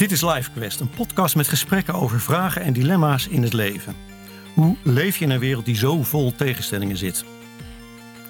[0.00, 3.94] Dit is LifeQuest, een podcast met gesprekken over vragen en dilemma's in het leven.
[4.54, 7.24] Hoe leef je in een wereld die zo vol tegenstellingen zit?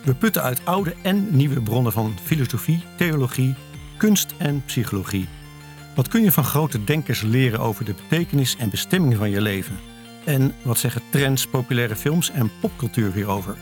[0.04, 3.54] We putten uit oude en nieuwe bronnen van filosofie, theologie,
[3.96, 5.28] kunst en psychologie.
[5.94, 9.78] Wat kun je van grote denkers leren over de betekenis en bestemming van je leven?
[10.24, 13.56] En wat zeggen trends, populaire films en popcultuur hierover?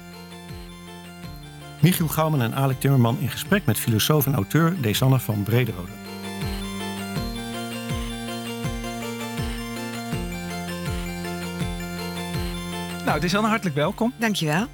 [1.81, 6.08] Michiel Gouwman en Alec Timmerman in gesprek met filosoof en auteur Desanne van Brederode.
[13.09, 14.15] Nou, Desanne, hartelijk welkom.
[14.19, 14.67] Dankjewel.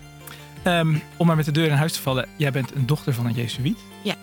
[0.65, 3.27] Um, om maar met de deur in huis te vallen, jij bent een dochter van
[3.27, 3.79] een Jezuïet.
[4.03, 4.15] Ja.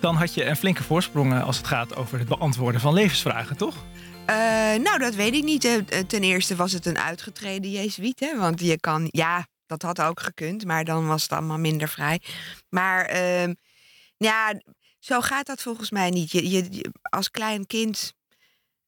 [0.00, 3.74] Dan had je een flinke voorsprong als het gaat over het beantwoorden van levensvragen, toch?
[3.74, 4.36] Uh,
[4.74, 5.64] nou, dat weet ik niet.
[5.64, 8.38] Eh, ten eerste was het een uitgetreden Jezuïet, hè?
[8.38, 12.20] Want je kan, ja, dat had ook gekund, maar dan was het allemaal minder vrij.
[12.68, 13.54] Maar uh,
[14.16, 14.60] ja,
[14.98, 16.30] zo gaat dat volgens mij niet.
[16.30, 18.12] Je, je, als klein kind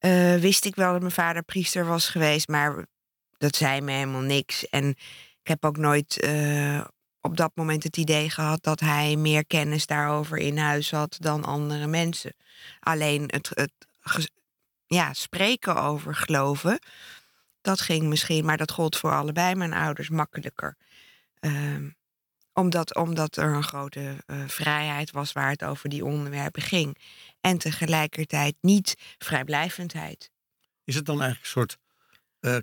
[0.00, 2.86] uh, wist ik wel dat mijn vader priester was geweest, maar
[3.41, 4.69] dat zei me helemaal niks.
[4.69, 4.88] En
[5.42, 6.84] ik heb ook nooit uh,
[7.20, 11.44] op dat moment het idee gehad dat hij meer kennis daarover in huis had dan
[11.44, 12.34] andere mensen.
[12.80, 13.72] Alleen het, het
[14.86, 16.78] ja, spreken over geloven,
[17.60, 20.77] dat ging misschien, maar dat gold voor allebei mijn ouders makkelijker.
[21.41, 21.86] Uh,
[22.52, 26.97] omdat, omdat er een grote uh, vrijheid was waar het over die onderwerpen ging.
[27.41, 30.30] En tegelijkertijd niet vrijblijvendheid.
[30.84, 31.78] Is het dan eigenlijk een soort
[32.41, 32.56] uh,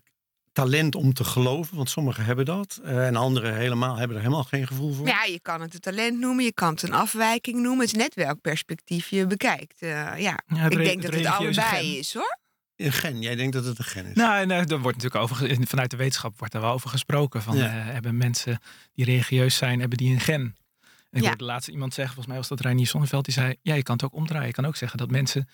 [0.58, 1.76] talent om te geloven?
[1.76, 2.80] Want sommigen hebben dat.
[2.84, 5.08] Uh, en anderen helemaal hebben er helemaal geen gevoel voor.
[5.08, 7.86] Ja, je kan het een talent noemen, je kan het een afwijking noemen.
[7.86, 9.80] Het is net welk perspectief je bekijkt.
[9.80, 11.98] ja, ja ik denk dat het allebei gen.
[11.98, 12.38] is hoor.
[12.76, 14.16] Een gen, jij denkt dat het een gen is?
[14.16, 17.42] Nou, nou er wordt natuurlijk over, vanuit de wetenschap wordt er wel over gesproken.
[17.42, 17.66] Van, ja.
[17.66, 18.60] uh, hebben mensen
[18.94, 20.42] die religieus zijn, hebben die een gen?
[20.42, 21.28] En ik ja.
[21.28, 23.96] hoorde laatst iemand zeggen, volgens mij was dat Reinier Sonneveld, die zei, ja, je kan
[23.96, 24.48] het ook omdraaien.
[24.48, 25.48] Je kan ook zeggen dat mensen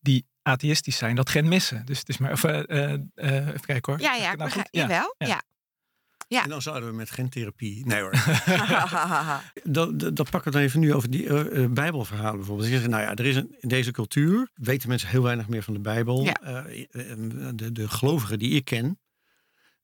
[0.00, 1.84] die atheïstisch zijn, dat gen missen.
[1.84, 2.92] Dus het is maar, of, uh, uh,
[3.46, 4.00] even kijken hoor.
[4.00, 4.68] Ja, ja, nou goed?
[4.70, 4.80] Ja.
[4.80, 5.26] Jawel, ja.
[5.26, 5.42] ja.
[6.28, 6.42] Ja.
[6.42, 7.86] En dan zouden we met gentherapie.
[7.86, 8.10] Nee hoor.
[9.62, 12.68] dat, dat, dat pakken we dan even nu over die uh, uh, Bijbelverhalen bijvoorbeeld.
[12.68, 15.74] Zeggen, nou ja, er is een, in deze cultuur weten mensen heel weinig meer van
[15.74, 16.24] de Bijbel.
[16.24, 16.66] Ja.
[16.66, 16.84] Uh,
[17.54, 19.00] de, de gelovigen die ik ken,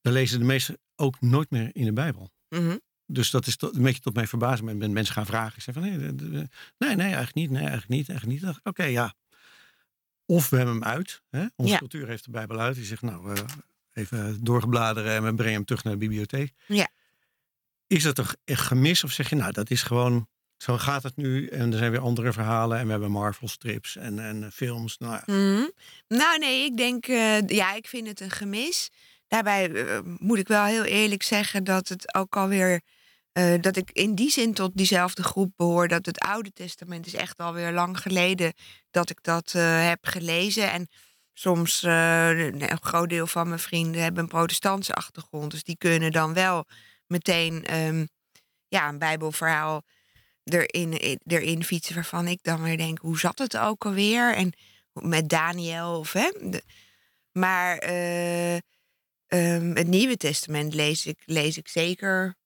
[0.00, 2.30] daar lezen de meesten ook nooit meer in de Bijbel.
[2.48, 2.80] Mm -hmm.
[3.06, 4.78] Dus dat is tot, een beetje tot mijn verbazing.
[4.78, 5.56] Ben mensen gaan vragen.
[5.56, 6.48] Ik zeg van nee, nee,
[6.78, 7.50] nee, eigenlijk niet.
[7.50, 8.08] Nee, eigenlijk niet.
[8.08, 8.50] Eigenlijk niet.
[8.50, 9.14] Oké, okay, ja.
[10.26, 11.22] Of we hebben hem uit.
[11.30, 11.46] Hè?
[11.56, 11.78] Onze ja.
[11.78, 12.74] cultuur heeft de Bijbel uit.
[12.74, 13.36] Die zegt, nou,
[13.92, 16.52] even doorgebladeren en we brengen hem terug naar de bibliotheek.
[16.66, 16.88] Ja.
[17.86, 19.04] Is dat toch echt gemis?
[19.04, 21.46] Of zeg je, nou, dat is gewoon, zo gaat het nu.
[21.46, 22.78] En er zijn weer andere verhalen.
[22.78, 24.98] En we hebben Marvel strips en, en films.
[24.98, 25.34] Nou, ja.
[25.34, 25.70] mm.
[26.08, 28.90] nou nee, ik denk, uh, ja, ik vind het een gemis.
[29.28, 32.80] Daarbij uh, moet ik wel heel eerlijk zeggen dat het ook alweer...
[33.38, 35.88] Uh, dat ik in die zin tot diezelfde groep behoor.
[35.88, 38.52] Dat het Oude Testament is echt alweer lang geleden
[38.90, 40.72] dat ik dat heb gelezen.
[40.72, 40.88] En
[41.32, 45.50] soms uh, een groot deel van mijn vrienden hebben een protestantse achtergrond.
[45.50, 46.64] Dus die kunnen dan wel
[47.06, 48.08] meteen um,
[48.68, 49.82] ja, een bijbelverhaal
[50.44, 54.34] erin, erin fietsen waarvan ik dan weer denk, hoe zat het ook alweer?
[54.34, 54.52] En
[54.92, 56.30] met Daniel of hè.
[57.32, 57.88] Maar
[59.28, 62.36] um, het Nieuwe Testament lees ik, lees ik zeker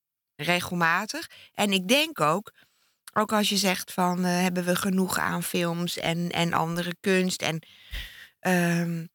[0.43, 1.31] regelmatig.
[1.55, 2.53] En ik denk ook,
[3.13, 7.43] ook als je zegt van uh, hebben we genoeg aan films en, en andere kunst
[7.43, 7.63] en
[8.41, 9.09] Um,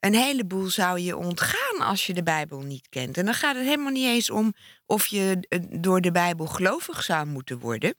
[0.00, 3.16] een heleboel zou je ontgaan als je de Bijbel niet kent.
[3.16, 4.54] En dan gaat het helemaal niet eens om
[4.86, 7.94] of je door de Bijbel gelovig zou moeten worden.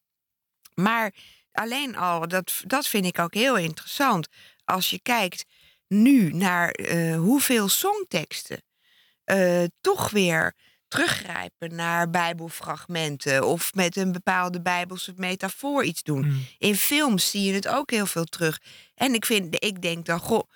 [0.75, 1.13] Maar
[1.51, 4.28] alleen al, dat, dat vind ik ook heel interessant.
[4.66, 5.46] Als je kijkt
[5.88, 8.63] nu naar uh, hoeveel songteksten
[9.81, 10.56] toch weer
[10.90, 16.26] teruggrijpen naar Bijbelfragmenten of met een bepaalde Bijbelse metafoor iets doen.
[16.26, 16.46] Mm.
[16.58, 18.60] In films zie je het ook heel veel terug.
[18.96, 20.50] En ik, vind, ik denk dan, goh,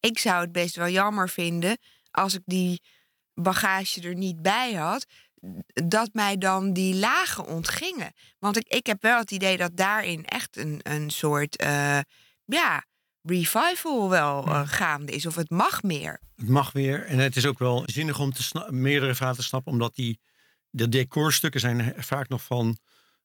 [0.00, 1.78] ik zou het best wel jammer vinden
[2.10, 2.82] als ik die
[3.34, 5.06] bagage er niet bij had,
[5.66, 8.12] dat mij dan die lagen ontgingen.
[8.38, 11.98] Want ik, ik heb wel het idee dat daarin echt een, een soort, uh,
[12.44, 12.84] ja,
[13.24, 15.26] revival wel uh, gaande is.
[15.26, 16.20] Of het mag meer.
[16.36, 17.04] Het mag weer.
[17.04, 20.20] En het is ook wel zinnig om te meerdere verhalen te snappen, omdat die
[20.70, 22.78] de decorstukken zijn vaak nog van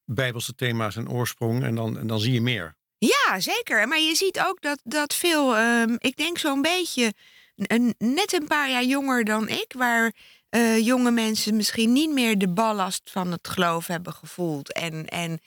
[0.04, 1.62] bijbelse thema's en oorsprong.
[1.62, 2.76] En dan, en dan zie je meer.
[2.98, 3.88] Ja, zeker.
[3.88, 7.14] Maar je ziet ook dat, dat veel, um, ik denk zo'n beetje,
[7.56, 10.12] een, net een paar jaar jonger dan ik, waar
[10.50, 14.72] uh, jonge mensen misschien niet meer de ballast van het geloof hebben gevoeld.
[14.72, 15.40] En, en,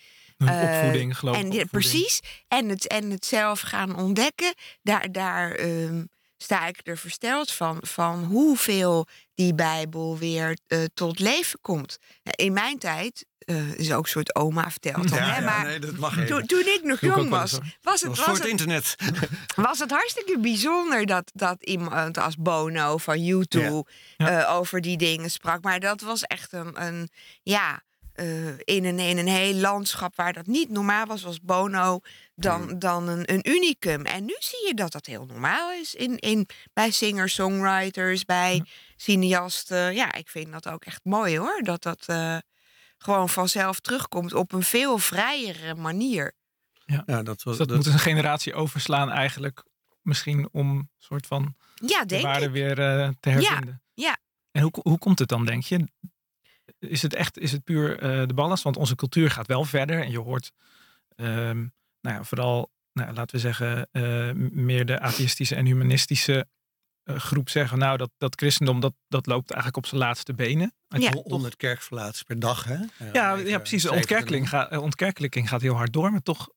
[0.48, 1.72] uh, opvoeding, geloof en, opvoeding.
[1.72, 2.20] Precies.
[2.48, 4.54] En het, en het zelf gaan ontdekken.
[4.82, 11.20] Daar, daar um, sta ik er versteld van, van hoeveel die Bijbel weer uh, tot
[11.20, 11.98] leven komt.
[12.24, 15.10] In mijn tijd, uh, is ook een soort oma verteld.
[15.10, 15.36] Ja, hè?
[15.36, 18.20] ja, maar nee, dat mag toen, toen ik nog jong was, was het, was was
[18.20, 18.96] voor het, het internet.
[19.56, 23.86] was het hartstikke bijzonder dat, dat iemand als Bono van YouTube
[24.18, 24.44] Ja.
[24.44, 25.64] eh, over die dingen sprak.
[25.64, 27.10] Maar dat was echt een, een
[27.44, 27.82] ja,
[28.14, 32.00] eh, in, een, in een heel landschap waar dat niet normaal was, was Bono
[32.36, 34.06] dan, dan een, een unicum.
[34.06, 38.66] En nu zie je dat dat heel normaal is in, in, bij singer-songwriters, bij
[38.96, 39.94] cineasten.
[39.96, 42.38] Ja, ik vind dat ook echt mooi hoor, dat dat eh,
[42.98, 46.34] gewoon vanzelf terugkomt op een veel vrijere manier.
[46.86, 49.64] Ja, dat was, Dus dat, dat- moet een generatie overslaan eigenlijk.
[50.02, 52.52] Misschien om een soort van Ja, de denk waarde ik.
[52.52, 53.82] weer eh, te hervinden.
[53.94, 54.18] ja.
[54.52, 55.88] En hoe, hoe komt het dan, denk je?
[56.90, 58.62] Is het echt is het puur eh, de balans?
[58.62, 60.02] Want onze cultuur gaat wel verder.
[60.04, 60.52] En je hoort
[61.16, 61.58] ehm,
[62.02, 66.48] nou ja, vooral, nou, laten we zeggen, eh, meer de atheïstische en humanistische
[67.04, 67.78] eh, groep zeggen.
[67.78, 70.74] Nou, dat, dat christendom dat, dat loopt eigenlijk op zijn laatste benen.
[70.88, 71.10] En Ja.
[71.10, 72.78] toch- 100 kerkverlaters per dag, hè?
[73.14, 73.84] ja, ja, precies.
[73.84, 76.12] De ontkerkeling, gaat, ontkerkelijking gaat heel hard door.
[76.12, 76.50] Maar toch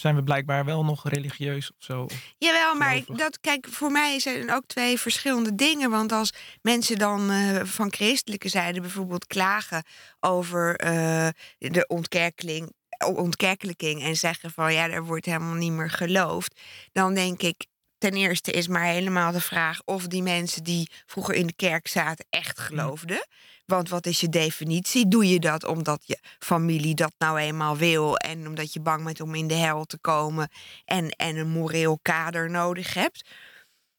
[0.00, 2.06] zijn we blijkbaar wel nog religieus of zo.
[2.38, 3.16] Jawel, maar gelovig.
[3.16, 5.90] dat, kijk, voor mij zijn er ook twee verschillende dingen.
[5.90, 6.32] Want als
[6.62, 9.84] mensen dan eh, van christelijke zijde bijvoorbeeld klagen
[10.20, 12.72] over eh, de ontkerkeling,
[13.14, 16.60] ontkerkelijking en zeggen van ja, er wordt helemaal niet meer geloofd,
[16.92, 17.68] dan denk ik.
[17.98, 21.88] Ten eerste is maar helemaal de vraag of die mensen die vroeger in de kerk
[21.88, 23.26] zaten echt geloofden.
[23.70, 25.08] Want wat is je definitie?
[25.08, 29.20] Doe je dat omdat je familie dat nou eenmaal wil en omdat je bang bent
[29.20, 30.48] om in de hel te komen
[30.84, 33.28] en, en een moreel kader nodig hebt?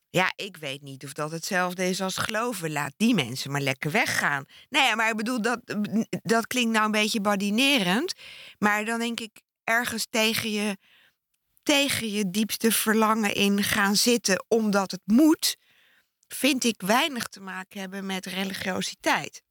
[0.09, 2.71] Ja, ik weet niet of dat hetzelfde is als geloven.
[2.71, 4.45] Laat die mensen maar lekker weggaan.
[4.69, 5.59] Nee, ja, maar ik bedoel, dat,
[6.21, 8.13] dat klinkt nou een beetje badinerend.
[8.59, 10.77] Maar dan denk ik ergens tegen je,
[11.63, 15.57] tegen je diepste verlangen in gaan zitten omdat het moet,
[16.27, 19.41] vind ik weinig te maken hebben met religiositeit.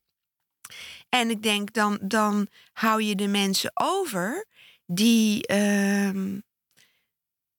[1.08, 4.46] En ik denk dan, dan hou je de mensen over
[4.86, 6.38] die, ehm,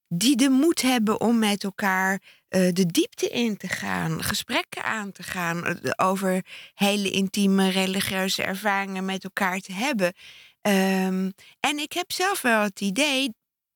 [0.07, 2.21] die de moed hebben om met elkaar
[2.51, 8.43] eh, de diepte in te gaan, gesprekken aan te gaan, eh, over hele intieme religieuze
[8.43, 10.13] ervaringen met elkaar te hebben.
[10.61, 11.29] Ehm,
[11.59, 13.33] en ik heb zelf wel het idee,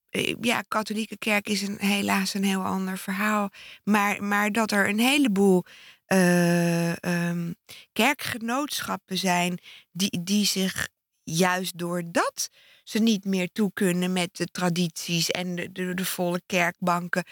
[0.09, 3.49] eh, ja, katholieke kerk is een, helaas een heel ander verhaal,
[3.83, 5.63] maar, maar dat er een heleboel
[6.05, 7.53] eh, ehm,
[7.93, 9.59] kerkgenootschappen zijn
[9.91, 10.87] die, die zich
[11.23, 12.49] juist doordat
[12.83, 17.23] ze niet meer toe kunnen met de tradities en de, de, volle kerkbanken,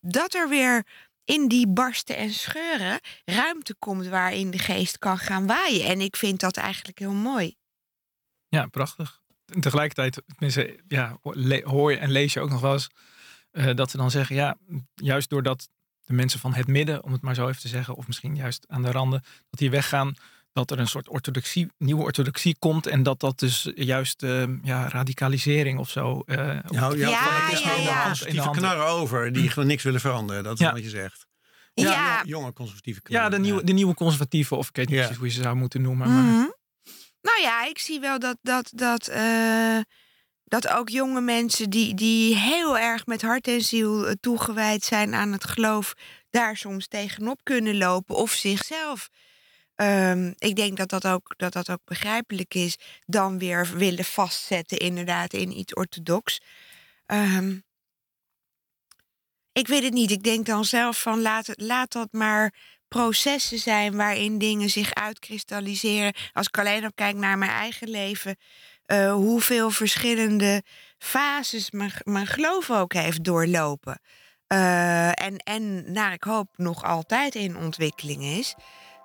[0.00, 0.86] dat er weer
[1.24, 5.84] in die barsten en scheuren ruimte komt waarin de geest kan gaan waaien.
[5.84, 7.56] En ik vind dat eigenlijk heel mooi.
[8.48, 9.20] Ja, prachtig.
[9.44, 10.22] En tegelijkertijd,
[10.88, 11.18] ja,
[11.62, 12.90] hoor je en lees je ook nog wel eens
[13.50, 14.58] eh, dat ze dan zeggen, ja,
[14.94, 15.68] juist doordat
[16.10, 18.64] de mensen van het midden, om het maar zo even te zeggen, of misschien juist
[18.68, 19.20] aan de randen,
[19.50, 20.14] dat die weggaan,
[20.52, 24.88] dat er een soort orthodoxie, nieuwe orthodoxie komt en dat dat dus juist eh, ja,
[24.88, 26.22] radicalisering of zo.
[26.26, 28.04] eh, Nou, ja, Ja, van, het is ja, gewoon ja.
[28.04, 30.42] conservatieve knarren over, die gewoon niks willen veranderen.
[30.42, 30.72] Dat is Ja.
[30.72, 31.26] wat je zegt.
[31.74, 35.00] Ja, Ja, jonge conservatieve ja, de nieuwe, de nieuwe conservatieven, of ik weet niet Ja.
[35.00, 36.08] precies hoe je ze zou moeten noemen.
[36.14, 36.48] Maar, Mhm.
[37.22, 39.78] Nou ja, ik zie wel dat, dat, dat, eh,
[40.50, 45.14] dat ook jonge mensen die, die heel erg met hart en ziel eh, toegewijd zijn
[45.14, 45.94] aan het geloof,
[46.30, 49.08] daar soms tegenop kunnen lopen of zichzelf.
[49.74, 52.76] ehm, ik denk dat dat, ook, dat dat ook begrijpelijk is.
[53.06, 56.40] Dan weer willen vastzetten, inderdaad, in iets orthodox.
[57.06, 57.58] Ehm,
[59.52, 60.10] ik weet het niet.
[60.10, 62.54] Ik denk dan zelf van laat, laat dat maar
[62.88, 66.14] processen zijn waarin dingen zich uitkristalliseren.
[66.32, 68.36] Als ik alleen al kijk naar mijn eigen leven,
[68.90, 70.62] eh, hoeveel verschillende
[70.98, 74.00] fases mijn, mijn geloof ook heeft doorlopen.
[74.46, 78.54] Eh, en, en naar ik hoop nog altijd in ontwikkeling is.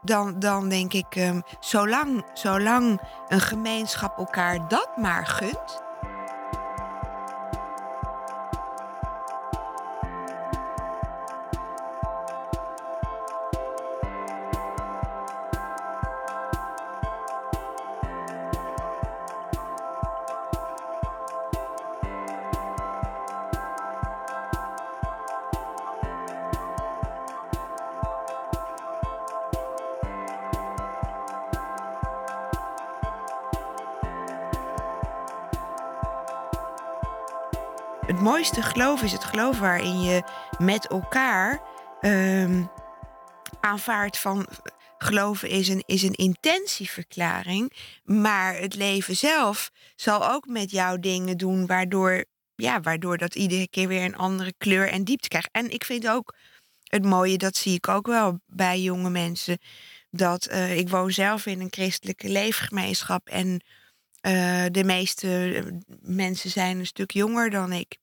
[0.01, 5.84] Dan, dan denk ik, ehm, zolang, zolang een gemeenschap elkaar dat maar gunt.
[38.07, 40.24] Het mooiste geloof is het geloof waarin je
[40.59, 41.62] met elkaar
[42.01, 42.63] ehm,
[43.59, 44.47] aanvaardt van
[44.97, 47.71] geloven is een, is een intentieverklaring.
[48.03, 53.69] Maar het leven zelf zal ook met jou dingen doen waardoor ja, waardoor dat iedere
[53.69, 55.50] keer weer een andere kleur en diepte krijgt.
[55.51, 56.35] En ik vind ook
[56.83, 59.57] het mooie, dat zie ik ook wel bij jonge mensen.
[60.09, 63.27] Dat uh, ik woon zelf in een christelijke leefgemeenschap.
[63.27, 63.62] En
[64.25, 65.63] uh, de meeste
[66.01, 67.98] mensen zijn een stuk jonger dan ik.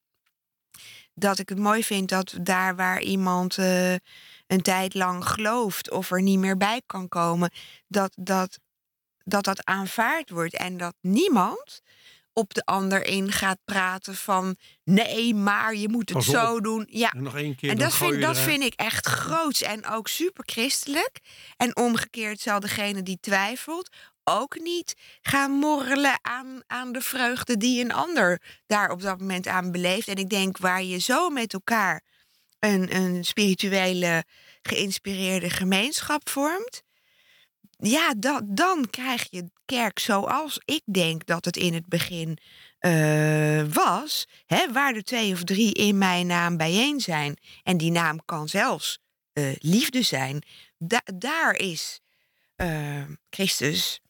[1.15, 3.93] Dat ik het mooi vind dat daar waar iemand uh,
[4.47, 7.51] een tijd lang gelooft of er niet meer bij kan komen,
[7.87, 8.59] dat dat,
[9.25, 10.57] dat, dat aanvaard wordt.
[10.57, 11.83] En dat niemand
[12.33, 16.87] op de ander in gaat praten van nee, maar je moet het zo doen.
[16.91, 17.13] Ja.
[17.13, 17.71] En nog één keer.
[17.71, 21.21] En dat, vind, dat vind ik echt groots en ook super christelijk.
[21.57, 23.89] En omgekeerd zal degene die twijfelt
[24.25, 29.47] ook niet gaan morrelen aan, aan de vreugde die een ander daar op dat moment
[29.47, 30.09] aan beleeft.
[30.09, 32.03] En ik denk waar je zo met elkaar
[32.59, 34.25] een, een spirituele,
[34.63, 36.83] geïnspireerde gemeenschap vormt
[37.83, 42.39] ja, dan, dan krijg je kerk zoals ik denk dat het in het begin
[42.81, 44.29] uh, was.
[44.47, 47.37] Hè, waar er twee of drie in mijn naam bijeen zijn.
[47.63, 48.99] En die naam kan zelfs
[49.33, 50.43] uh, liefde zijn.
[50.79, 52.01] Da daar is
[52.57, 54.01] uh, Christus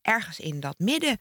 [0.00, 1.18] ergens in dat midden.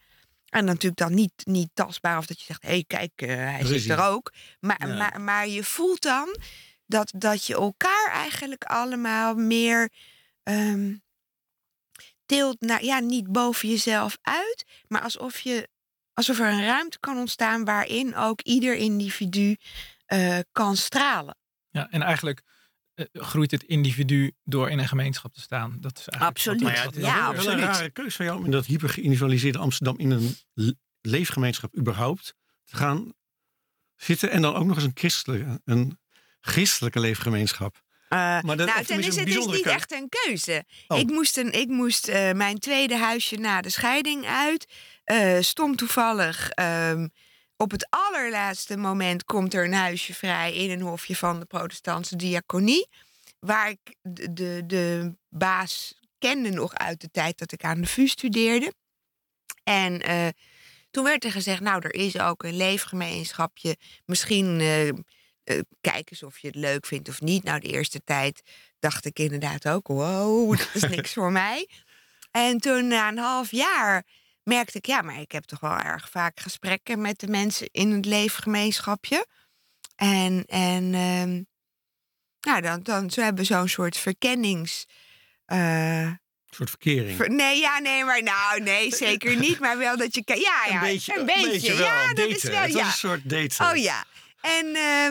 [0.50, 3.90] En natuurlijk dan niet, niet tastbaar of dat je zegt, hé hey, kijk, hij zit
[3.90, 4.34] er ook.
[4.60, 4.96] Maar, ja.
[4.96, 6.38] maar, maar je voelt dan
[6.86, 9.90] dat, dat je elkaar eigenlijk allemaal meer
[10.44, 11.04] um,
[12.26, 15.70] tilt naar, ja, niet boven jezelf uit, maar alsof, je,
[16.14, 19.58] alsof er een ruimte kan ontstaan waarin ook ieder individu
[20.08, 21.38] uh, kan stralen.
[21.70, 22.42] Ja, en eigenlijk
[23.14, 25.78] groeit het individu door in een gemeenschap te staan.
[25.80, 26.84] Dat is absoluut.
[26.84, 27.46] Wat, ja, ja absoluut.
[27.46, 30.36] wel een rare keuze van jou om in dat hypergeïndividualiseerde Amsterdam in een
[31.02, 33.14] leefgemeenschap überhaupt te gaan
[33.96, 36.00] zitten en dan ook nog eens een christelijke, een
[36.40, 37.82] christelijke leefgemeenschap.
[38.14, 40.64] Uh, maar dat, nou, ten is het is niet echt een keuze.
[40.88, 41.00] Oh.
[41.00, 44.74] Ik moest, een, ik moest uh, mijn tweede huisje na de scheiding uit.
[45.06, 46.52] Uh, stond toevallig
[46.90, 47.12] um,
[47.58, 52.16] op het allerlaatste moment komt er een huisje vrij in een hofje van de protestantse
[52.16, 52.88] diaconie.
[53.40, 57.88] Waar ik de, de, de baas kende nog uit de tijd dat ik aan de
[57.88, 58.74] VU studeerde.
[59.64, 60.02] En
[60.92, 63.78] toen werd er gezegd, nou, er is ook een leefgemeenschapje.
[64.06, 64.90] Misschien uh,
[65.82, 67.44] kijk eens of je het leuk vindt of niet.
[67.44, 68.42] Nou, de eerste tijd
[68.80, 71.70] dacht ik inderdaad ook, wow, dat is niks voor mij.
[72.32, 74.06] En toen na een half jaar
[74.44, 77.92] merkte ik, ja, maar ik heb toch wel erg vaak gesprekken met de mensen in
[77.92, 79.28] het leefgemeenschapje.
[79.96, 81.42] En, en uh,
[82.42, 84.86] nou, dan, dan zo hebben we zo'n soort verkennings.
[85.48, 86.20] Uh, een
[86.50, 87.18] soort verkering.
[87.18, 89.60] Ver, nee, ja, nee, maar nou, nee, zeker niet.
[89.60, 90.22] Maar wel dat je.
[90.26, 91.20] Ja, ja, een beetje.
[91.20, 92.30] Een beetje, een beetje ja, dat daten.
[92.30, 92.68] is wel.
[92.68, 92.86] Ja.
[92.86, 93.64] een soort date.
[93.64, 94.06] Oh ja.
[94.42, 95.06] En, uh,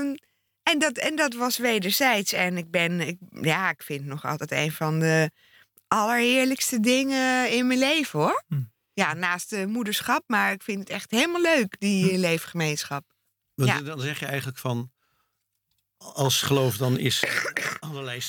[0.63, 2.33] en, dat, en dat was wederzijds.
[2.33, 5.31] En ik ben, ik, ja, ik vind nog altijd een van de
[5.89, 8.43] allerheerlijkste dingen in mijn leven hoor.
[8.49, 8.61] Hm.
[8.95, 12.21] Ja, naast de moederschap, maar ik vind het echt helemaal leuk, die hm.
[12.21, 13.05] leefgemeenschap.
[13.55, 13.81] Want ja.
[13.81, 14.91] dan zeg je eigenlijk van,
[15.97, 17.25] als geloof dan is
[17.81, 18.21] allerlei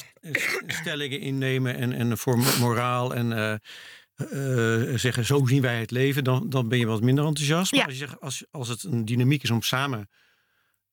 [0.67, 3.55] stellingen innemen en, en voor moraal en uh,
[4.32, 7.72] uh, zeggen zo zien wij het leven, dan, dan ben je wat minder enthousiast.
[7.72, 7.86] Maar Ja.
[7.86, 10.10] als, je zegt, als, als het een dynamiek is om samen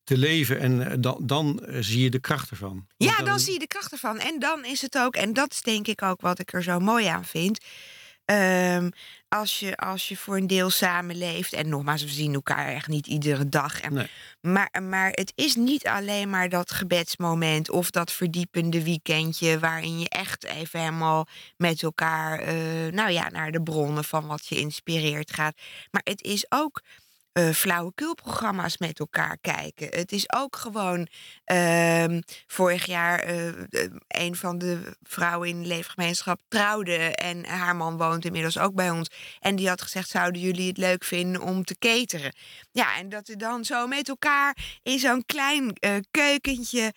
[0.05, 2.87] te leven en dan, dan zie je de kracht ervan.
[2.97, 4.19] Want Ja, dan zie je de kracht ervan.
[4.19, 6.79] En dan is het ook, en dat is denk ik ook wat ik er zo
[6.79, 7.65] mooi aan vind.
[8.25, 8.91] Ehm,
[9.31, 13.07] als, je, als je voor een deel samenleeft, en nogmaals, we zien elkaar echt niet
[13.07, 13.81] iedere dag.
[13.81, 14.07] En, Nee.
[14.41, 20.09] maar, maar het is niet alleen maar dat gebedsmoment of dat verdiepende weekendje waarin je
[20.09, 22.55] echt even helemaal met elkaar, eh,
[22.93, 25.57] nou ja, naar de bronnen van wat je inspireert gaat.
[25.91, 26.83] Maar het is ook
[27.33, 29.89] eh flauwekulprogramma's met elkaar kijken.
[29.89, 31.07] Het is ook gewoon
[31.45, 33.55] ehm, vorig jaar eh, eh,
[34.09, 38.91] een van de vrouwen in de leefgemeenschap trouwde en haar man woont inmiddels ook bij
[38.91, 39.09] ons.
[39.39, 42.35] En die had gezegd: zouden jullie het leuk vinden om te cateren?
[42.73, 45.77] Ja, en dat we dan zo met elkaar in zo'n klein
[46.11, 46.93] keukentje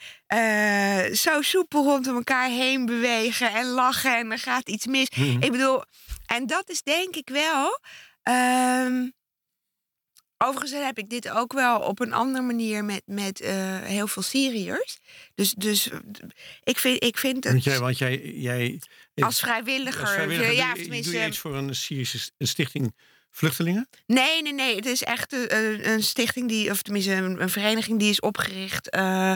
[1.13, 5.09] zo soepel rondom elkaar heen bewegen en lachen en er gaat iets mis.
[5.09, 5.41] Mhm.
[5.41, 5.83] Ik bedoel,
[6.25, 7.79] en dat is denk ik wel.
[8.23, 9.07] ehm,
[10.43, 14.21] Overigens heb ik dit ook wel op een andere manier met, met eh, heel veel
[14.21, 14.97] Syriërs.
[15.35, 15.97] Dus, dus eh,
[16.63, 18.79] ik vind, ik vind Want het jij, want jij, jij
[19.15, 20.01] als vrijwilliger.
[20.01, 22.95] als vrijwilliger ja, doe, tenminste, doe je iets voor een Syrische een stichting
[23.31, 23.89] vluchtelingen?
[24.05, 24.75] Nee, nee, nee.
[24.75, 28.19] Het is echt een, een- een stichting die, of tenminste een, een vereniging die is
[28.19, 29.33] opgericht eh,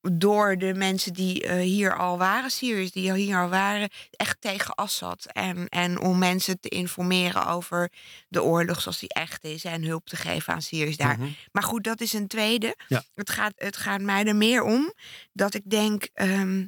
[0.00, 4.74] door de mensen die eh, hier al waren, Syriërs die hier al waren, echt tegen
[4.74, 5.26] Assad.
[5.32, 7.92] En, en om mensen te informeren over
[8.28, 11.18] de oorlog zoals die echt is en hulp te geven aan Syriërs daar.
[11.18, 11.28] Mhm.
[11.52, 12.76] Maar goed, dat is een tweede.
[12.88, 13.02] Ja.
[13.14, 14.92] Het, gaat, het gaat mij er meer om
[15.32, 16.08] dat ik denk.
[16.12, 16.66] ehm,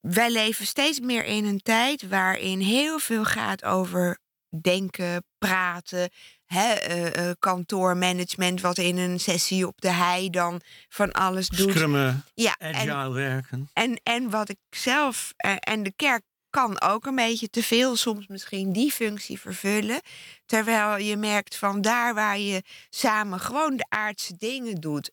[0.00, 4.18] wij leven steeds meer in een tijd waarin heel veel gaat over
[4.60, 6.10] denken, praten,
[6.52, 11.70] hè, eh, eh, kantoormanagement, wat in een sessie op de hei dan van alles doet.
[11.70, 13.70] Scrummen, Ja, en, agile werken.
[13.72, 17.96] en, en wat ik zelf eh, en de kerk kan ook een beetje te veel
[17.96, 20.00] soms misschien die functie vervullen.
[20.46, 25.10] Terwijl je merkt van daar waar je samen gewoon de aardse dingen doet,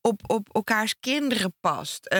[0.00, 2.16] op, op elkaars kinderen past.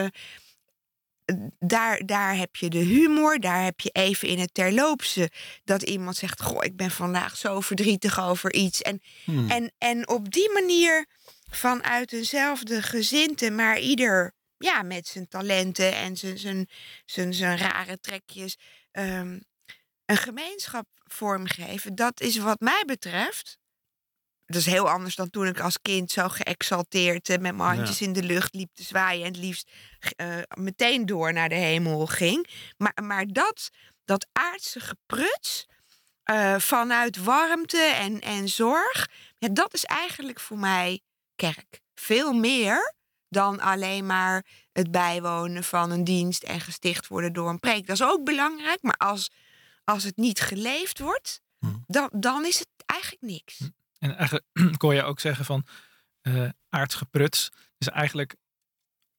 [1.59, 5.31] Daar, daar heb je de humor, daar heb je even in het terloopse
[5.63, 8.81] dat iemand zegt: Goh, ik ben vandaag zo verdrietig over iets.
[8.81, 9.49] En, Hmm.
[9.49, 11.05] en, en op die manier
[11.49, 16.69] vanuit eenzelfde gezinte, maar ieder ja, met zijn talenten en zijn, zijn,
[17.05, 18.57] zijn, zijn rare trekjes,
[18.91, 19.39] ehm,
[20.05, 21.95] een gemeenschap vormgeven.
[21.95, 23.57] Dat is wat mij betreft.
[24.45, 27.75] Dat is heel anders dan toen ik als kind zo geëxalteerd eh, met mijn Ja.
[27.75, 29.69] handjes in de lucht liep te zwaaien en het liefst
[30.15, 32.47] eh, meteen door naar de hemel ging.
[32.77, 33.69] Maar, maar dat,
[34.05, 35.65] dat aardse gepruts
[36.23, 41.01] eh, vanuit warmte en, en zorg, ja, dat is eigenlijk voor mij
[41.35, 41.81] kerk.
[41.95, 42.93] Veel meer
[43.29, 47.87] dan alleen maar het bijwonen van een dienst en gesticht worden door een preek.
[47.87, 49.31] Dat is ook belangrijk, maar als,
[49.83, 51.67] als het niet geleefd wordt, Hm.
[51.87, 53.59] dan, dan is het eigenlijk niks.
[54.09, 54.45] En eigenlijk
[54.77, 55.65] kon je ook zeggen van
[56.21, 57.51] eh aardsgepruts.
[57.77, 58.35] Dus eigenlijk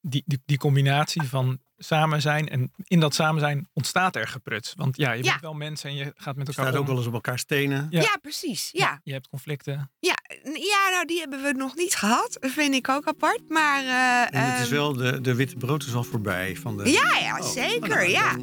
[0.01, 2.49] die, die, die combinatie van samen zijn.
[2.49, 4.73] En in dat samen zijn ontstaat er gepruts.
[4.77, 5.31] Want ja, je Ja.
[5.31, 6.81] bent wel mensen en je gaat met elkaar Staat om.
[6.81, 7.87] ook wel eens op elkaar stenen.
[7.91, 8.01] Ja.
[8.01, 8.69] Ja, precies.
[8.73, 9.01] Ja.
[9.05, 9.91] Je hebt conflicten.
[9.99, 12.37] Ja, ja, nou die hebben we nog niet gehad.
[12.41, 13.49] Dat vind ik ook apart.
[13.49, 16.57] Maar eh, En het is ehm, wel, de, de witte brood is al voorbij.
[16.57, 17.89] Van de, Ja, ja, Oh, zeker.
[17.89, 18.37] nou, ja.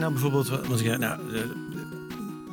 [0.00, 1.50] Nou bijvoorbeeld, want ik, nou, eh,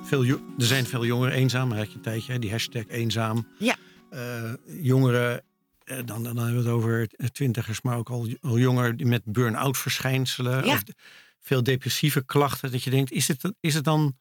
[0.04, 0.24] veel,
[0.58, 3.48] er zijn veel jongeren eenzaam, had je een tijdje, hè, die hashtag eenzaam.
[3.60, 3.76] Ja.
[4.10, 5.44] Eh, jongeren,
[5.84, 9.22] eh, dan, dan hebben we het over twintigers, maar ook al, al jongeren die met
[9.26, 10.66] burn-out verschijnselen.
[10.66, 10.74] Ja.
[10.74, 10.84] Of
[11.40, 12.72] veel depressieve klachten.
[12.72, 14.18] Dat je denkt, is het, is het dan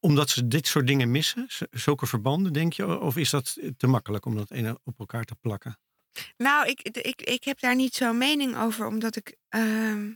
[0.00, 1.46] omdat ze dit soort dingen missen?
[1.70, 3.00] Zulke verbanden, denk je?
[3.00, 5.78] Of is dat te makkelijk om dat ene op elkaar te plakken?
[6.36, 9.36] Nou, ik, ik, ik heb daar niet zo'n mening over, omdat ik.
[9.48, 10.10] ehm,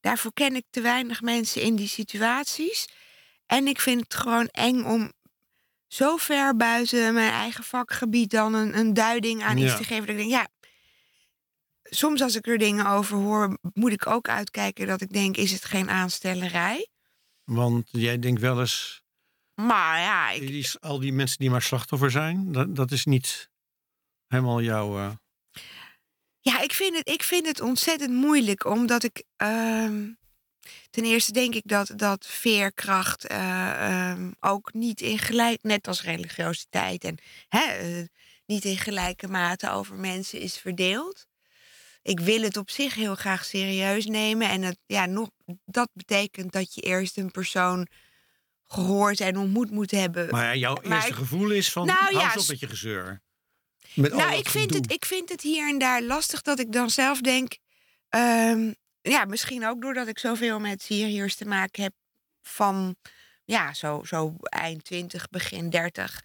[0.00, 2.88] daarvoor ken ik te weinig mensen in die situaties.
[3.46, 5.12] En ik vind het gewoon eng om
[5.86, 9.76] zo ver buiten mijn eigen vakgebied dan een, een duiding aan iets Ja.
[9.76, 10.00] te geven.
[10.06, 10.48] Dat ik denk, ja.
[11.82, 15.52] Soms als ik er dingen over hoor, moet ik ook uitkijken dat ik denk, is
[15.52, 16.88] het geen aanstellerij?
[17.44, 19.02] Want jij denkt wel eens,
[19.54, 23.50] Maar ja, ik, die, al die mensen die maar slachtoffer zijn, dat, dat is niet
[24.26, 24.98] helemaal jouw...
[24.98, 25.10] eh,
[26.40, 29.22] Ja, ik vind het, ik vind het ontzettend moeilijk, omdat ik.
[29.36, 30.08] ehm,
[30.90, 36.02] ten eerste denk ik dat, dat veerkracht eh, ehm, ook niet in gelijk, net als
[36.02, 38.04] religiositeit en hè, eh,
[38.46, 41.26] niet in gelijke mate over mensen is verdeeld.
[42.02, 44.48] Ik wil het op zich heel graag serieus nemen.
[44.48, 45.28] En het, ja, nog,
[45.64, 47.86] dat betekent dat je eerst een persoon
[48.66, 50.28] gehoord en ontmoet moet hebben.
[50.30, 53.22] Maar ja, jouw Maar eerste ik- gevoel is van, Nou ja, op met je gezeur.
[53.94, 56.90] Met Nou, ik vind, het, ik vind het hier en daar lastig dat ik dan
[56.90, 57.56] zelf denk.
[58.08, 58.72] ehm,
[59.02, 61.92] ja, misschien ook doordat ik zoveel met Syriërs te maken heb
[62.42, 62.96] van
[63.44, 66.24] ja, zo, zo eind 20, begin 30.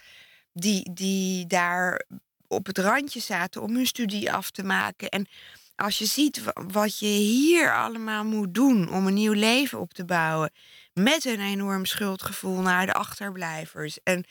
[0.54, 2.06] Die, die daar
[2.48, 5.10] op het randje zaten om hun studie af te maken.
[5.10, 5.28] En
[5.76, 9.94] als je ziet wa- wat je hier allemaal moet doen om een nieuw leven op
[9.94, 10.52] te bouwen.
[10.94, 14.00] Met een enorm schuldgevoel naar de achterblijvers.
[14.04, 14.24] En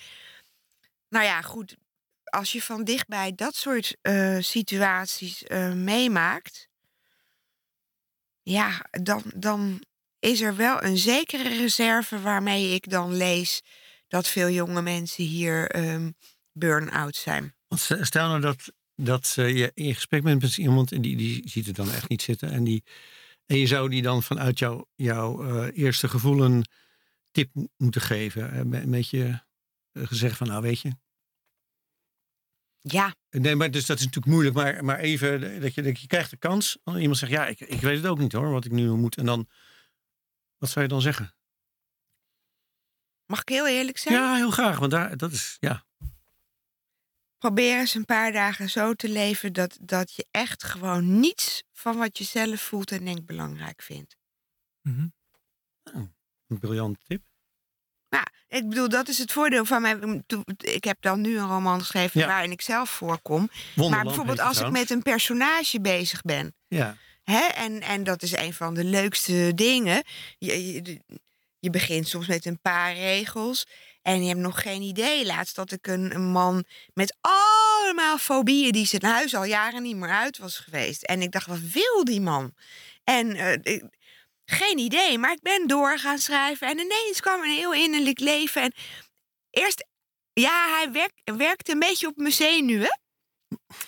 [1.08, 1.76] nou ja, goed,
[2.34, 6.68] als je van dichtbij dat soort eh, situaties eh, meemaakt,
[8.42, 9.82] ja, dan, dan
[10.18, 13.62] is er wel een zekere reserve waarmee ik dan lees
[14.08, 16.10] dat veel jonge mensen hier ehm
[16.52, 17.54] burn-out zijn.
[17.68, 21.48] Want st- stel nou dat, dat je in gesprek bent met iemand en die, die
[21.48, 22.50] ziet het dan echt niet zitten.
[22.50, 22.84] En, die,
[23.46, 26.64] en je zou die dan vanuit jouw jouw eh, eerste gevoel een
[27.30, 28.58] tip mo- moeten geven.
[28.58, 29.44] Een beetje
[29.92, 30.90] gezegd van, nou weet je.
[32.86, 34.56] Ja, Nee, maar dus dat is natuurlijk moeilijk.
[34.56, 36.78] Maar, maar even, dat je, dat je krijgt de kans.
[36.84, 39.16] En iemand zegt, ja, ik, ik weet het ook niet hoor, wat ik nu moet.
[39.16, 39.48] En dan,
[40.58, 41.34] wat zou je dan zeggen?
[43.26, 44.14] mag ik heel eerlijk zijn?
[44.14, 44.78] Ja, heel graag.
[44.78, 45.86] Want daar, dat is, ja.
[47.38, 51.96] Probeer eens een paar dagen zo te leven dat, dat je echt gewoon niets van
[51.96, 54.16] wat je zelf voelt en denkt belangrijk vindt.
[54.80, 55.08] Mhm.
[56.46, 57.22] Een briljante tip.
[58.14, 60.22] Nou, ik bedoel, dat is het voordeel van mij.
[60.58, 62.26] Ik heb dan nu een roman geschreven Ja.
[62.26, 63.50] waarin ik zelf voorkom.
[63.74, 66.54] maar bijvoorbeeld als ik met een personage bezig ben.
[66.68, 66.96] Ja.
[67.24, 67.40] Hè?
[67.46, 70.02] En, en dat is een van de leukste dingen.
[70.38, 71.00] Je, je,
[71.58, 73.66] je begint soms met een paar regels.
[74.02, 75.26] En je hebt nog geen idee.
[75.26, 78.72] Laatst dat ik een, een man met allemaal fobieën...
[78.72, 81.02] die zijn huis al jaren niet meer uit was geweest.
[81.02, 82.54] En ik dacht, wat wil die man?
[83.04, 83.84] En ik-
[84.44, 85.18] geen idee.
[85.18, 86.68] Maar ik ben door gaan schrijven.
[86.68, 88.62] En ineens kwam een heel innerlijk leven.
[88.62, 88.72] En
[89.50, 89.86] eerst...
[90.32, 93.00] Ja, hij werk, werkte een beetje op mijn zenuwen.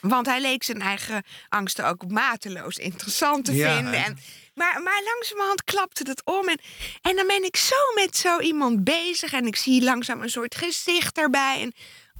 [0.00, 3.74] Want hij leek zijn eigen angsten ook mateloos interessant te Ja.
[3.76, 4.04] vinden.
[4.04, 4.18] En,
[4.54, 6.48] maar, maar langzamerhand klapte dat om.
[6.48, 6.60] En,
[7.00, 9.32] en dan ben ik zo met zo iemand bezig.
[9.32, 11.60] En ik zie langzaam een soort gezicht erbij.
[11.60, 11.72] En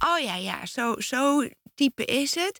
[0.09, 2.59] oh ja, ja, zo, zo type is het.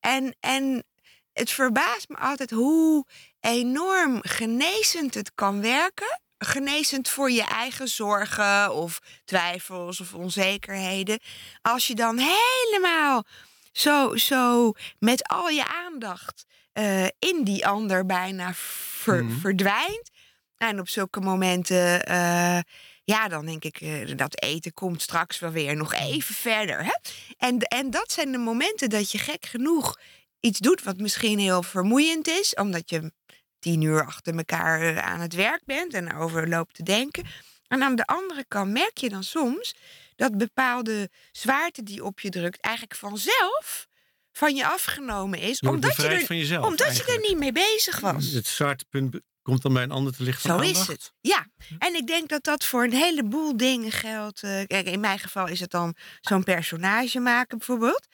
[0.00, 0.84] En, en
[1.32, 3.06] het verbaast me altijd hoe
[3.40, 6.20] enorm genezend het kan werken.
[6.38, 11.18] Genezend voor je eigen zorgen of twijfels of onzekerheden.
[11.62, 13.24] Als je dan helemaal
[13.72, 19.38] zo, zo met al je aandacht eh, in die ander bijna ver- Mhm.
[19.40, 20.10] verdwijnt.
[20.56, 22.58] En op zulke momenten, eh,
[23.04, 26.84] ja, dan denk ik, eh, dat eten komt straks wel weer nog even verder.
[26.84, 26.92] Hè?
[27.38, 29.98] En, en dat zijn de momenten dat je gek genoeg
[30.40, 33.12] iets doet wat misschien heel vermoeiend is, omdat je
[33.60, 37.24] tien uur achter elkaar eh, aan het werk bent en over loopt te denken.
[37.68, 39.74] En aan de andere kant merk je dan soms
[40.16, 43.88] dat bepaalde zwaarte die op je drukt eigenlijk vanzelf
[44.32, 46.66] van je afgenomen is, omdat, je er, jezelf.
[46.66, 48.26] omdat je er niet mee bezig was.
[48.26, 50.50] Het zwaartepunt komt dan bij een ander te lichten.
[50.50, 51.12] Zo is het.
[51.20, 51.46] Ja,
[51.78, 54.42] en ik denk dat dat voor een heleboel dingen geldt.
[54.42, 58.06] Eh, Kijk, in mijn geval is het dan zo'n personage maken bijvoorbeeld.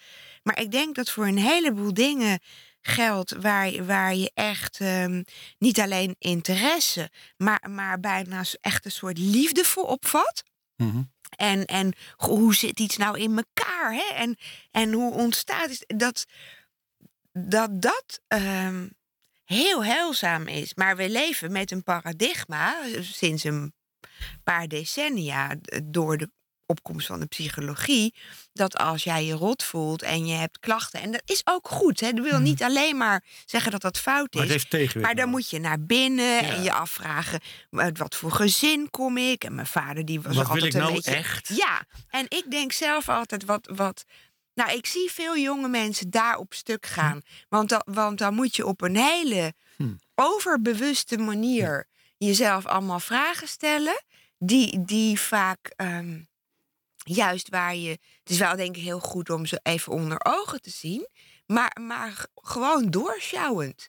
[0.43, 2.41] Maar ik denk dat voor een heleboel dingen
[2.87, 5.23] geldt waar, je- waar je echt ehm,
[5.59, 10.43] niet alleen interesse, maar, maar bijna echt een soort liefde voor opvat.
[10.77, 11.03] Mhm.
[11.37, 13.93] En, en hoe zit iets nou in elkaar?
[13.95, 14.15] Hè?
[14.15, 14.37] En,
[14.71, 15.85] en hoe ontstaat het?
[15.99, 16.25] Dat
[17.33, 18.89] dat, dat ehm,
[19.45, 20.75] heel heilzaam is.
[20.75, 23.75] Maar we leven met een paradigma eh, sinds een
[24.45, 26.31] paar decennia door de
[26.67, 28.15] opkomst van de psychologie.
[28.53, 31.01] Dat als jij je rot voelt en je hebt klachten.
[31.01, 32.01] En dat is ook goed.
[32.01, 32.13] Hè?
[32.13, 32.43] Dat wil Mhm.
[32.43, 34.65] niet alleen maar zeggen dat dat fout is.
[34.69, 34.95] heeft.
[34.95, 39.45] Maar dan moet je naar binnen en je afvragen: uit wat voor gezin kom ik?
[39.45, 41.15] En mijn vader die was Wat wil altijd ik een nou beetje.
[41.15, 41.49] echt?
[41.57, 43.69] Ja, en ik denk zelf altijd wat.
[43.75, 44.05] wat
[44.55, 47.21] nou, ik zie veel jonge mensen daar op stuk gaan.
[47.49, 49.93] Want, dan, want dan moet je op een hele Hm.
[50.15, 54.05] overbewuste manier jezelf allemaal vragen stellen.
[54.39, 56.19] Die, die vaak ehm,
[57.09, 57.91] juist waar je.
[57.91, 61.09] Het is wel denk ik heel goed om ze even onder ogen te zien.
[61.47, 63.89] Maar, maar gewoon doorsjouwend.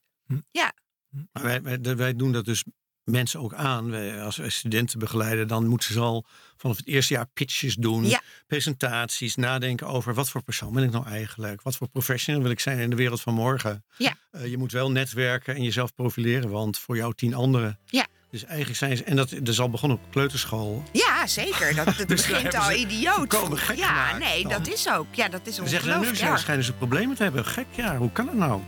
[1.31, 2.63] Maar wij, wij, wij doen dat dus
[3.03, 3.89] mensen ook aan.
[3.89, 6.25] Wij, als wij studenten begeleiden, dan moeten ze al
[6.57, 8.05] vanaf het eerste jaar pitches doen.
[8.05, 8.21] Ja.
[8.47, 11.61] Presentaties, nadenken over wat voor persoon ben ik nou eigenlijk?
[11.61, 13.85] Wat voor professional wil ik zijn in de wereld van morgen?
[13.97, 14.15] Ja.
[14.31, 17.79] Eh, je moet wel netwerken en jezelf profileren, want voor jou tien anderen.
[17.85, 18.07] Ja.
[18.31, 20.83] Dus eigenlijk zijn ze, en dat, dat is al begonnen op kleuterschool.
[20.91, 21.75] Ja, zeker.
[21.75, 23.37] Dat, dat daar begint al ze idioot.
[23.75, 24.51] Ja, nee, dan.
[24.51, 25.05] dat is ook.
[25.11, 26.39] Ja, dat is Dan zeggen ze, nu ongelooflijk erg.
[26.41, 27.45] schijnen ze problemen te hebben.
[27.45, 28.61] Gek, ja, hoe kan dat nou?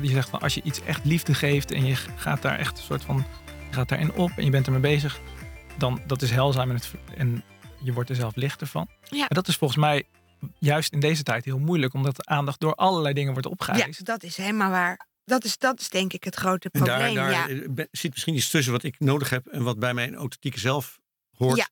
[0.00, 2.84] Je zegt van als je iets echt liefde geeft en je gaat daar echt een
[2.84, 3.16] soort van,
[3.68, 5.20] je gaat daarin op en je bent ermee bezig,
[5.78, 7.42] dan dat is heilzaam en, het, en
[7.82, 8.88] je wordt er zelf lichter van.
[9.02, 9.28] Ja.
[9.28, 10.04] En dat is volgens mij
[10.58, 14.04] juist in deze tijd heel moeilijk, omdat de aandacht door allerlei dingen wordt Ja, opgeëist.
[14.04, 15.06] dat is helemaal waar.
[15.24, 17.14] Dat is, dat is denk ik het grote En probleem.
[17.14, 17.62] daar, daar ja.
[17.76, 20.98] eh, zit misschien iets tussen wat ik nodig heb en wat bij mijn authentieke zelf
[21.36, 21.56] hoort.
[21.56, 21.68] Ja.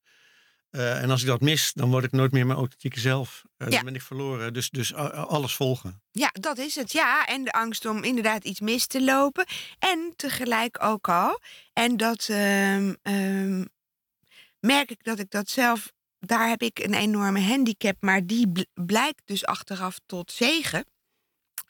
[0.76, 3.44] Eh, en als ik dat mis, dan word ik nooit meer mijn authentieke zelf.
[3.56, 3.74] Eh, Ja.
[3.74, 4.52] Dan ben ik verloren.
[4.52, 6.02] Dus, dus alles volgen.
[6.12, 6.92] ja, dat is het.
[6.92, 9.46] Ja, en de angst om inderdaad iets mis te lopen.
[9.78, 11.40] En tegelijk ook al.
[11.72, 13.64] En dat ehm, ehm,
[14.60, 15.92] merk ik dat ik dat zelf...
[16.18, 20.84] Daar heb ik een enorme handicap, maar die bl- blijkt dus achteraf tot zegen.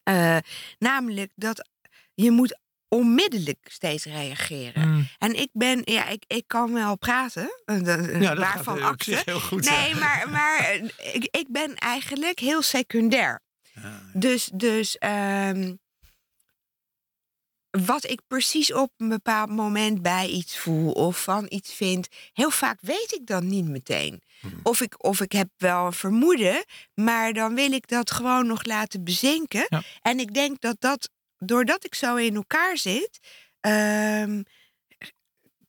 [0.03, 0.37] Eh,
[0.79, 1.69] namelijk dat
[2.15, 4.89] je moet onmiddellijk steeds reageren.
[4.89, 9.07] Mm, En ik ben, ja, ik, ik kan wel praten, eh, Ja, dat waarvan gaat
[9.07, 9.71] eh, heel goed.
[9.71, 9.99] Nee, ja.
[9.99, 13.41] maar, maar eh, ik, ik ben eigenlijk heel secundair.
[13.75, 14.03] Ja.
[14.13, 15.75] Dus, dus ehm,
[17.85, 22.51] wat ik precies op een bepaald moment bij iets voel of van iets vind, heel
[22.51, 24.23] vaak weet ik dan niet meteen.
[24.41, 24.61] Hmm.
[24.63, 28.65] Of ik, of ik heb wel een vermoeden, maar dan wil ik dat gewoon nog
[28.65, 29.67] laten bezinken.
[29.69, 29.83] Ja.
[30.03, 33.19] En ik denk dat dat, doordat ik zo in elkaar zit,
[33.61, 34.43] ehm,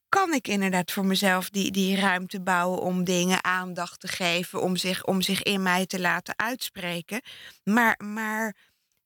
[0.10, 4.75] kan ik inderdaad voor mezelf die, die ruimte bouwen om dingen aandacht te geven, om
[4.75, 7.21] zich, om zich in mij te laten uitspreken.
[7.63, 8.56] Maar, maar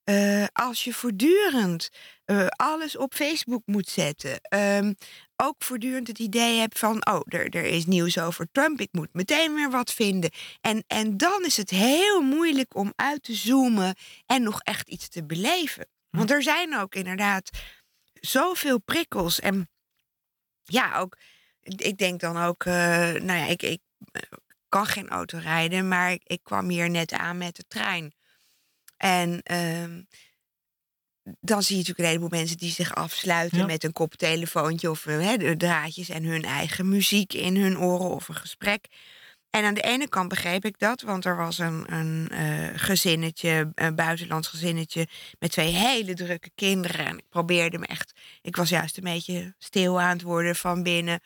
[0.05, 1.89] uh, als je voortdurend
[2.25, 4.95] uh, alles op Facebook moet zetten, um,
[5.35, 9.13] ook voortdurend het idee hebt van, oh, er, er is nieuws over Trump, ik moet
[9.13, 10.29] meteen weer wat vinden.
[10.61, 13.95] En, en dan is het heel moeilijk om uit te zoomen
[14.25, 15.87] en nog echt iets te beleven.
[16.11, 16.17] Hm.
[16.17, 17.49] Want er zijn ook inderdaad
[18.13, 19.39] zoveel prikkels.
[19.39, 19.69] En
[20.63, 21.17] ja, ook,
[21.61, 22.73] ik denk dan ook, uh,
[23.11, 23.81] nou ja, ik, ik
[24.69, 28.13] kan geen auto rijden, maar ik, kwam hier net aan met de trein.
[28.97, 30.01] En ehm,
[31.39, 35.33] dan zie je natuurlijk een heleboel mensen die zich afsluiten met een koptelefoontje of uh,
[35.37, 38.87] de draadjes en hun eigen muziek in hun oren of een gesprek.
[39.51, 43.71] En aan de ene kant begreep ik dat, want er was een, een uh, gezinnetje,
[43.75, 45.07] een buitenlands gezinnetje
[45.39, 47.05] met twee hele drukke kinderen.
[47.05, 48.11] En ik probeerde me echt,
[48.41, 51.19] ik was juist een beetje stil aan het worden van binnen.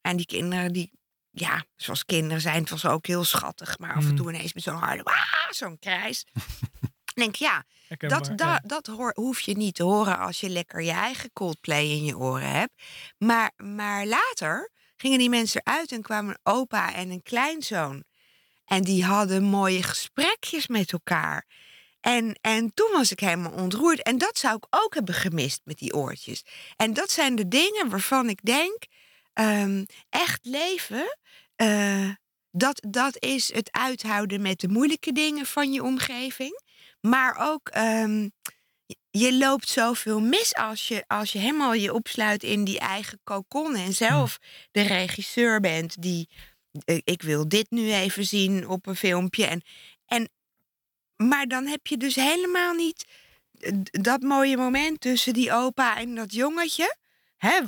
[0.00, 0.90] En die kinderen, die,
[1.30, 4.16] ja, zoals kinderen zijn, het was ook heel schattig, maar af en mm.
[4.16, 5.04] toe ineens met zo'n harde,
[5.50, 6.24] zo'n krijs.
[7.14, 7.64] denk ja,
[7.98, 11.84] dat, dat, dat hoor, hoef je niet te horen als je lekker je eigen Coldplay
[11.84, 12.82] in je oren hebt.
[13.18, 18.04] Maar, maar later gingen die mensen eruit en kwamen een opa en een kleinzoon.
[18.64, 21.46] En die hadden mooie gesprekjes met elkaar.
[22.00, 24.02] En, en toen was ik helemaal ontroerd.
[24.02, 26.44] En dat zou ik ook hebben gemist met die oortjes.
[26.76, 28.84] En dat zijn de dingen waarvan ik denk:
[29.34, 31.18] um, echt leven.
[31.56, 32.10] Uh,
[32.50, 36.60] dat, dat is het uithouden met de moeilijke dingen van je omgeving.
[37.00, 38.28] Maar ook, ehm,
[39.10, 43.76] je loopt zoveel mis als je, als je helemaal je opsluit in die eigen kokon.
[43.76, 44.38] En zelf
[44.70, 46.28] de regisseur bent die,
[46.84, 49.46] eh, ik wil dit nu even zien op een filmpje.
[49.46, 49.62] En,
[50.06, 50.28] en,
[51.16, 53.04] maar dan heb je dus helemaal niet
[53.90, 56.96] dat mooie moment tussen die opa en dat jongetje.
[57.36, 57.60] Hè,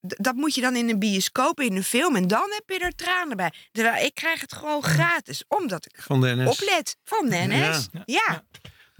[0.00, 2.16] dat moet je dan in een bioscoop, in een film.
[2.16, 3.52] En dan heb je er tranen bij.
[3.72, 5.44] Terwijl ik krijg het gewoon gratis.
[5.48, 6.48] Omdat ik van de NS.
[6.48, 6.96] oplet.
[7.04, 7.88] Van de NS.
[7.92, 8.02] ja.
[8.04, 8.44] ja.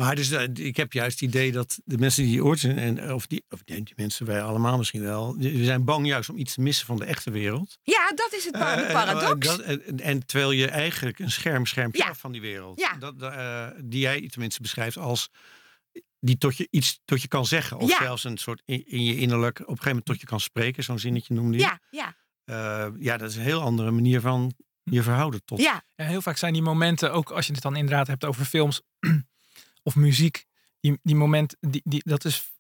[0.01, 3.13] Maar dus, uh, ik heb juist het idee dat de mensen die ooit zijn, en,
[3.13, 6.55] of, die, of die mensen, wij allemaal misschien wel, we zijn bang juist om iets
[6.55, 7.79] te missen van de echte wereld.
[7.83, 9.47] Ja, dat is het uh, paradox.
[9.47, 12.15] Dat, en, en, terwijl je eigenlijk een scherm schermt ja.
[12.15, 12.81] van die wereld.
[12.81, 12.97] Ja.
[12.97, 15.29] Dat, uh, die jij tenminste beschrijft als
[16.21, 17.79] die tot je iets tot je kan zeggen.
[17.79, 17.99] Of ja.
[17.99, 20.85] zelfs een soort in, in, je innerlijk op een gegeven moment tot je kan spreken.
[20.85, 21.63] Zo'n zinnetje noemde je.
[21.63, 22.93] Ja, ja.
[22.99, 25.61] ja, dat is een heel andere manier van je verhouden tot.
[25.61, 25.85] Ja.
[25.95, 26.05] ja.
[26.05, 28.83] Heel vaak zijn die momenten, ook als je het dan inderdaad hebt over films
[29.83, 30.45] of muziek,
[30.81, 32.51] die, die moment, die, die, dat is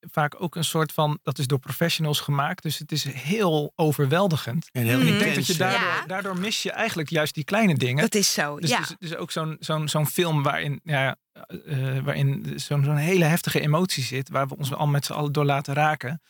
[0.00, 2.62] vaak ook een soort van, dat is door professionals gemaakt.
[2.62, 4.68] Dus het is heel overweldigend.
[4.72, 8.02] En heel ik denk dat je daardoor, daardoor mis je eigenlijk juist die kleine dingen.
[8.02, 8.78] Dat is zo, dus, ja.
[8.78, 11.16] Dus, dus ook zo'n zo'n zo'n film waarin, ja,
[11.48, 15.32] uh, waarin zo'n zo'n hele heftige emotie zit, waar we ons al met z'n allen
[15.32, 16.22] door laten raken.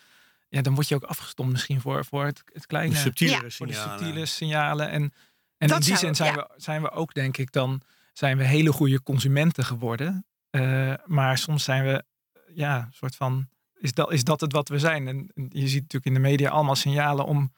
[0.48, 2.94] Ja, dan word je ook afgestomd misschien voor, voor het, het kleine.
[2.94, 3.50] De subtiele ja.
[3.50, 4.90] Voor de subtiele signalen.
[4.90, 5.12] En,
[5.58, 7.82] en in die zin zijn, we, zijn we ook, denk ik, dan
[8.12, 10.24] zijn we hele goede consumenten geworden.
[10.50, 12.04] Uh, maar soms zijn we,
[12.54, 15.08] ja, een soort van, is dat, is dat het wat we zijn?
[15.08, 17.52] En, je ziet natuurlijk in de media allemaal signalen om,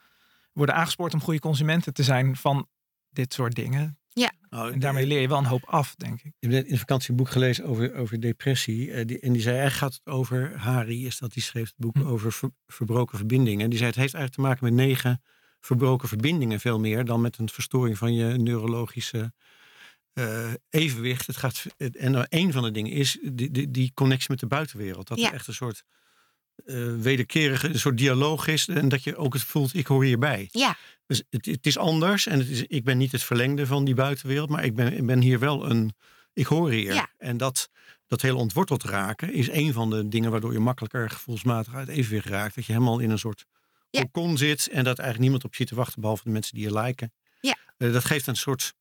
[0.52, 2.68] worden aangespoord om goede consumenten te zijn van
[3.10, 3.98] dit soort dingen.
[4.08, 4.32] Ja.
[4.50, 6.34] Nou, en daarmee leer je wel een hoop af, denk ik.
[6.38, 8.86] Ik heb in een vakantieboek gelezen over, over depressie.
[8.86, 11.76] Uh, die, en die zei, eigenlijk gaat het over, Hari is dat, die schreef het
[11.76, 12.06] boek hm.
[12.06, 13.70] over verbroken verbindingen.
[13.70, 15.22] Die zei, het heeft eigenlijk te maken met negen
[15.60, 19.32] verbroken verbindingen veel meer dan met een verstoring van je neurologische
[20.14, 21.26] uh, evenwicht.
[21.26, 25.08] Het gaat, en een van de dingen is die, die, die connectie met de buitenwereld.
[25.08, 25.84] Dat er echt een soort
[26.64, 28.68] uh, wederkerige een soort dialoog is.
[28.68, 30.48] En dat je ook het voelt, ik hoor hierbij.
[30.50, 30.76] Ja.
[31.06, 32.26] Dus het, het is anders.
[32.26, 34.48] En het is, ik ben niet het verlengde van die buitenwereld.
[34.48, 35.94] Maar ik ben, ik ben hier wel een...
[36.32, 36.94] Ik hoor hier.
[36.94, 37.10] Ja.
[37.18, 37.70] En dat,
[38.06, 42.26] dat hele ontworteld raken is een van de dingen waardoor je makkelijker gevoelsmatig uit evenwicht
[42.26, 42.54] raakt.
[42.54, 43.44] Dat je helemaal in een soort
[43.90, 44.36] ja.
[44.36, 44.68] zit.
[44.68, 47.12] En dat eigenlijk niemand op je zit te wachten, behalve de mensen die je liken.
[47.40, 47.56] Ja.
[47.78, 48.74] Uh, dat geeft een soort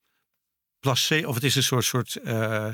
[0.81, 2.69] placé, of het is een soort, soort uh,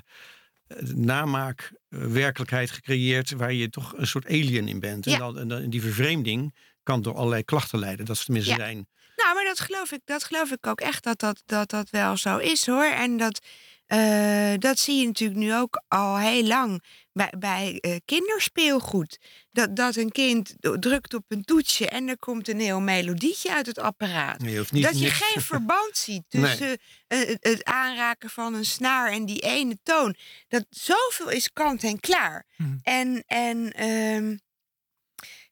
[0.96, 5.08] namaak werkelijkheid gecreëerd waar je toch een soort alien in bent.
[5.08, 8.06] En, dan, en, die vervreemding kan door allerlei klachten leiden.
[8.06, 8.58] Dat is tenminste ja.
[8.58, 8.88] zijn.
[9.16, 12.18] Nou, maar dat geloof ik, dat geloof ik ook echt dat dat, dat dat wel
[12.18, 12.86] zo is hoor.
[12.86, 13.42] En dat
[13.88, 19.20] uh, dat zie je natuurlijk nu ook al heel lang bij, bij uh, kinderspeelgoed.
[19.52, 23.66] Dat, dat een kind drukt op een toetsje en er komt een heel melodietje uit
[23.66, 24.40] het apparaat.
[24.40, 27.28] Nee, niet, dat je geen verband ziet tussen nee.
[27.30, 30.16] uh, het aanraken van een snaar en die ene toon.
[30.48, 32.46] Dat zoveel is kant en klaar.
[32.56, 32.80] Hmm.
[32.84, 34.40] En, en um,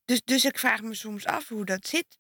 [0.06, 2.18] dus, dus ik vraag me soms af hoe dat zit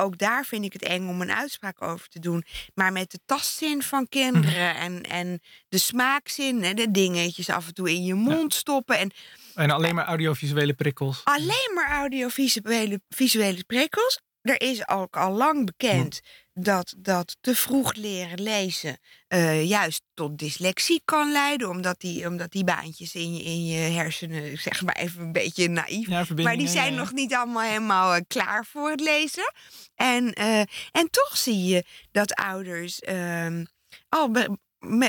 [0.00, 2.44] ook daar vind ik het eng om een uitspraak over te doen.
[2.74, 4.82] Maar met de tastzin van kinderen mhm.
[4.82, 8.98] en, en de smaakzin, en de dingetjes af en toe in je mond stoppen.
[8.98, 9.10] En,
[9.54, 11.20] en alleen maar audiovisuele prikkels.
[11.24, 14.20] Alleen maar audiovisuele visuele prikkels.
[14.42, 16.20] er is ook al lang bekend
[16.54, 21.68] dat, dat te vroeg leren lezen eh, juist tot dyslexie kan leiden.
[21.68, 25.68] Omdat die, omdat die baantjes in je, in je hersenen, zeg maar even een beetje
[25.68, 26.08] naïef.
[26.08, 26.98] Ja, maar die zijn ja.
[26.98, 29.52] nog niet allemaal helemaal eh, klaar voor het lezen.
[29.94, 30.60] En, eh,
[30.90, 33.64] en toch zie je dat ouders ehm,
[34.08, 34.30] al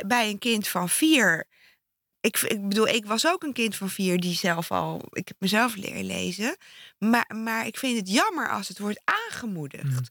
[0.08, 1.48] bij, een kind van vier.
[2.20, 5.02] Ik, ik bedoel, ik was ook een kind van vier die zelf al.
[5.12, 6.58] Ik heb mezelf leren lezen.
[6.98, 10.10] Maar, maar ik vind het jammer als het wordt aangemoedigd.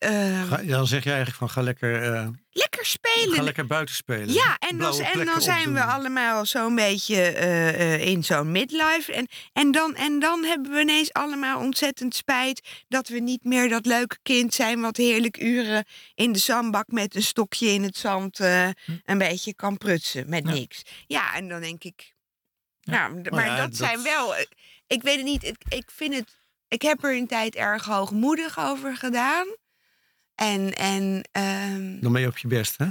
[0.00, 3.34] Ehm, Ga- dan zeg je eigenlijk van ga lekker, eh, lekker spelen.
[3.34, 4.32] ga lekker buiten spelen.
[4.32, 9.12] Ja, en dan, en zijn we allemaal zo'n beetje eh, eh, in zo'n midlife.
[9.12, 13.68] En, en, dan, en dan hebben we ineens allemaal ontzettend spijt dat we niet meer
[13.68, 15.84] dat leuke kind zijn wat heerlijk uren
[16.14, 18.68] in de zandbak met een stokje in het zand eh,
[19.04, 20.52] een beetje kan prutsen met Ja.
[20.52, 20.82] niks.
[21.06, 22.14] Ja, en dan denk ik,
[22.80, 23.08] Ja.
[23.08, 24.34] nou, maar ja, dat, dat- zijn wel,
[24.86, 28.58] ik weet het niet, ik, ik vind het, ik heb er een tijd erg hoogmoedig
[28.58, 29.46] over gedaan.
[30.40, 32.86] En, en ehm, Dan ben je op je best, hè?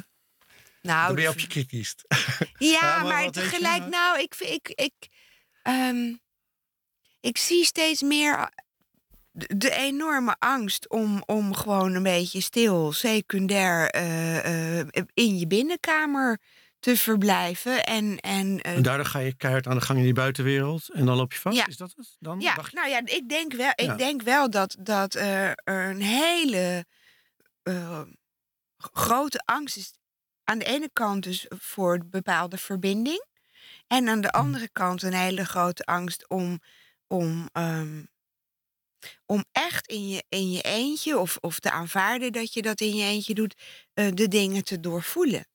[0.82, 1.96] nou, Dan ben je op je kritisch.
[2.58, 3.90] Ja, Ja, maar je tegelijk, nou?
[3.90, 4.94] nou, ik, ik, ik,
[5.64, 6.14] ehm,
[7.20, 8.46] ik zie steeds meer eh,
[9.32, 15.48] de, de enorme angst om, om gewoon een beetje stil, secundair eh, eh, in je
[15.48, 16.40] binnenkamer
[16.80, 17.84] te verblijven.
[17.86, 20.90] En, en, En daardoor ga je keihard aan de gang in die buitenwereld.
[20.94, 21.58] En dan loop je vast.
[21.58, 21.68] Ja.
[21.68, 22.16] Is dat het?
[22.20, 23.96] Dan ja, je- nou ja, ik denk wel, ik Ja.
[23.96, 26.86] denk wel dat, dat er een hele
[28.84, 29.94] g- grote angst is.
[30.44, 33.26] Aan de ene kant dus voor een bepaalde verbinding.
[33.88, 36.60] En aan de andere kant een hele grote angst om,
[37.08, 38.04] om, ehm,
[39.26, 42.96] om echt in je, in je eentje, of, of te aanvaarden dat je dat in
[42.96, 43.56] je eentje doet,
[43.94, 45.48] eh, de dingen te doorvoelen.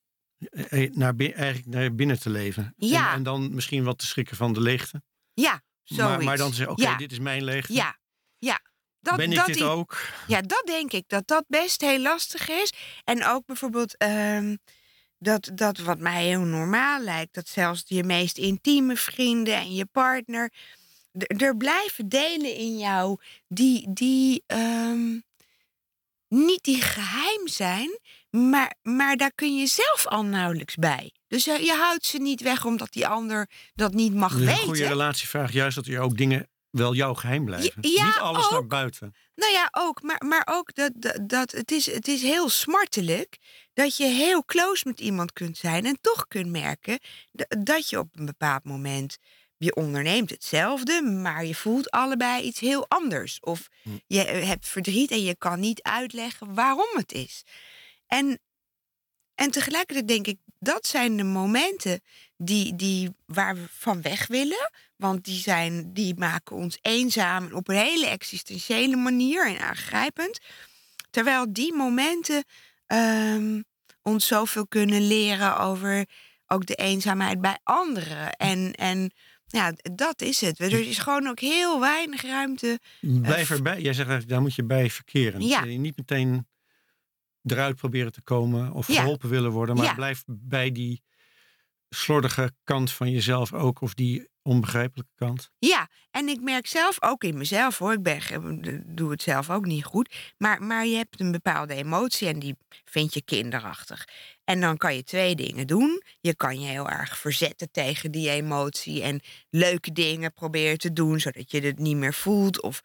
[0.51, 2.75] eh, naar, eigenlijk naar binnen te leven.
[2.77, 3.09] Ja.
[3.09, 5.03] En, en dan misschien wat te schrikken van de leegte.
[5.33, 6.09] Ja, zoiets.
[6.17, 7.73] Maar, maar dan te zeggen, oké, ja, dit is mijn leegte.
[7.73, 7.99] ja,
[8.38, 8.61] ja.
[9.05, 9.97] Dat, ben ik dat dit ook?
[10.27, 11.05] Ja, dat denk ik.
[11.07, 12.73] Dat dat best heel lastig is.
[13.05, 14.57] En ook bijvoorbeeld ehm,
[15.19, 17.35] dat, dat wat mij heel normaal lijkt.
[17.35, 20.53] Dat zelfs je meest intieme vrienden en je partner.
[21.27, 25.19] Er blijven delen in jou die, die ehm,
[26.29, 27.99] niet die geheim zijn.
[28.31, 31.12] Maar, maar daar kun je zelf al nauwelijks bij.
[31.29, 34.47] Dus je, je houdt ze niet weg omdat die ander dat niet mag Dus een
[34.47, 34.64] weten.
[34.64, 37.82] goede relatie vraagt juist dat er ook dingen wel jouw geheim blijven.
[37.90, 38.68] ja, Niet alles naar ook.
[38.68, 39.14] buiten.
[39.34, 40.02] Nou ja, ook.
[40.02, 43.38] Maar, maar ook dat, dat, dat het, is, het is heel smartelijk
[43.74, 46.98] dat je heel close met iemand kunt zijn en toch kunt merken
[47.58, 49.16] dat je op een bepaald moment
[49.56, 53.40] je onderneemt hetzelfde, maar je voelt allebei iets heel anders.
[53.40, 53.90] Of Hm.
[54.06, 57.42] je eh, hebt verdriet en je kan niet uitleggen waarom het is.
[58.06, 58.40] En,
[59.34, 62.00] en tegelijkertijd denk ik, dat zijn de momenten
[62.37, 64.70] die, die, waar we van weg willen.
[64.96, 70.38] Want die, zijn, die maken ons eenzaam op een hele existentiële manier en aangrijpend.
[71.11, 72.44] Terwijl die momenten
[72.87, 73.61] ehm,
[74.03, 76.07] ons zoveel kunnen leren over
[76.46, 78.33] ook de eenzaamheid bij anderen.
[78.33, 79.11] En, en
[79.46, 80.59] ja, dat is het.
[80.61, 82.79] Er is gewoon ook heel weinig ruimte.
[83.00, 83.81] Blijf f- erbij.
[83.81, 85.40] Jij zegt daar moet je bij verkeren.
[85.46, 85.64] Ja.
[85.66, 86.46] Eh, Niet meteen
[87.46, 89.00] eruit proberen te komen of Ja.
[89.00, 89.76] geholpen willen worden.
[89.76, 89.94] Maar Ja.
[89.94, 91.02] blijf bij die
[91.88, 93.80] slordige kant van jezelf ook.
[93.80, 95.50] Of die onbegrijpelijke kant.
[95.59, 97.92] Ja, en ik merk zelf ook in mezelf hoor.
[97.92, 100.14] Ik ben, doe het zelf ook niet goed.
[100.38, 104.09] Maar, maar je hebt een bepaalde emotie en die vind je kinderachtig.
[104.44, 106.02] En dan kan je twee dingen doen.
[106.20, 111.20] Je kan je heel erg verzetten tegen die emotie en leuke dingen proberen te doen,
[111.20, 112.80] zodat je het niet meer voelt of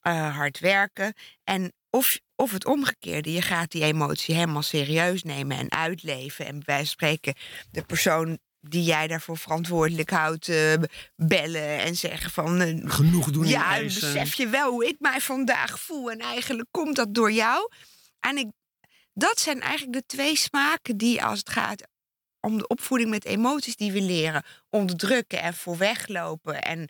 [0.00, 1.14] eh, hard werken.
[1.44, 6.46] En of, of het omgekeerde, je gaat die emotie helemaal serieus nemen en uitleven.
[6.46, 7.34] En bij wijze van spreken
[7.70, 10.72] de persoon die jij daarvoor verantwoordelijk houdt, eh,
[11.16, 12.60] bellen en zeggen van...
[12.60, 16.10] eh, Genoeg doen ja, besef je wel hoe ik mij vandaag voel.
[16.10, 17.70] En eigenlijk komt dat door jou.
[18.20, 18.46] En ik,
[19.12, 21.88] dat zijn eigenlijk de twee smaken die als het gaat
[22.40, 26.88] om de opvoeding met emoties die we leren, onderdrukken en voor weglopen en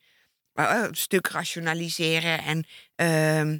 [0.52, 3.58] eh, een stuk rationaliseren en ehm,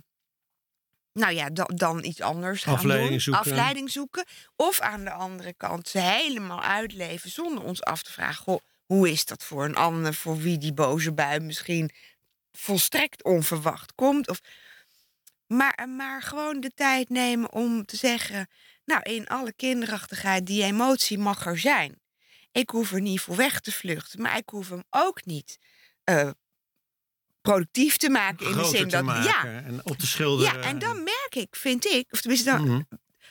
[1.18, 3.20] nou ja, dan, dan iets anders gaan Afleiding doen.
[3.20, 3.42] zoeken.
[3.42, 4.24] Afleiding zoeken.
[4.56, 9.10] Of aan de andere kant ze helemaal uitleven zonder ons af te vragen, goh, hoe
[9.10, 11.90] is dat voor een ander voor wie die boze bui misschien
[12.52, 14.28] volstrekt onverwacht komt.
[14.28, 14.40] Of,
[15.46, 18.48] maar, maar gewoon de tijd nemen om te zeggen,
[18.84, 22.00] nou in alle kinderachtigheid, die emotie mag er zijn.
[22.52, 25.58] Ik hoef er niet voor weg te vluchten, maar ik hoef hem ook niet
[26.04, 26.30] eh,
[27.53, 28.46] productief te maken.
[28.46, 30.55] In de zin dat, maken ja, en op te schilderen.
[30.61, 32.80] ja, en dan merk ik, vind ik, of tenminste dan, Mhm.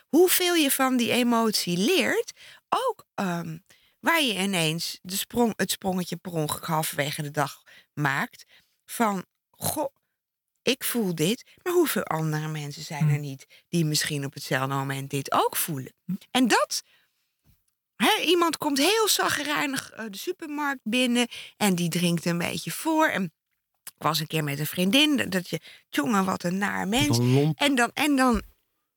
[0.10, 2.32] hoeveel je van die emotie leert.
[2.70, 3.58] Ook ehm,
[4.00, 7.64] waar je ineens de sprong, het sprongetje per ongeluk halverwege de dag
[7.94, 8.46] maakt.
[8.86, 9.96] Van, goh,
[10.62, 15.10] ik voel dit, maar hoeveel andere mensen zijn er niet die misschien op hetzelfde moment
[15.10, 15.94] dit ook voelen?
[16.32, 16.84] En dat,
[17.96, 23.08] hè, iemand komt heel zagrijnig eh, de supermarkt binnen en die drinkt een beetje voor.
[23.08, 23.32] En
[23.88, 25.60] ik was een keer met een vriendin, dat je,
[25.90, 27.18] jongen, wat een naar mens.
[27.56, 28.42] En dan, en dan